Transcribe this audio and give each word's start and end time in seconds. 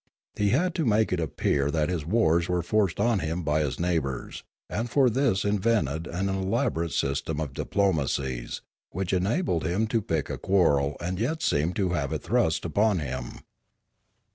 He 0.35 0.49
had 0.49 0.73
to 0.73 0.83
make 0.87 1.13
it 1.13 1.19
appear 1.19 1.69
that 1.69 1.87
his 1.89 2.07
wars 2.07 2.49
were 2.49 2.63
forced 2.63 2.99
on 2.99 3.19
him 3.19 3.43
by 3.43 3.59
his 3.59 3.79
neighbours, 3.79 4.43
and 4.67 4.89
for 4.89 5.11
this 5.11 5.45
invented 5.45 6.07
an 6.07 6.27
elaborate 6.27 6.91
system 6.91 7.39
of 7.39 7.53
diplomacies 7.53 8.61
which 8.89 9.13
enabled 9.13 9.63
him 9.63 9.85
to 9.85 10.01
pick 10.01 10.27
a 10.31 10.39
quarrel 10.39 10.97
and 10.99 11.19
yet 11.19 11.43
seem 11.43 11.73
to 11.73 11.89
have 11.89 12.11
it 12.13 12.23
thrust 12.23 12.65
upon 12.65 12.97
him. 12.97 13.41